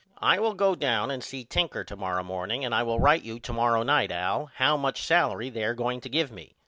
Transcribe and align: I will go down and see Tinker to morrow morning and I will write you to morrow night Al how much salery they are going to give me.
I 0.17 0.39
will 0.39 0.55
go 0.55 0.73
down 0.73 1.11
and 1.11 1.23
see 1.23 1.45
Tinker 1.45 1.83
to 1.83 1.95
morrow 1.95 2.23
morning 2.23 2.65
and 2.65 2.73
I 2.73 2.81
will 2.81 2.99
write 2.99 3.21
you 3.21 3.39
to 3.41 3.53
morrow 3.53 3.83
night 3.83 4.11
Al 4.11 4.47
how 4.55 4.75
much 4.75 5.03
salery 5.03 5.53
they 5.53 5.63
are 5.63 5.75
going 5.75 6.01
to 6.01 6.09
give 6.09 6.31
me. 6.31 6.55